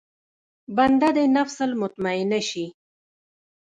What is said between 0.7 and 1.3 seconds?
بنده دې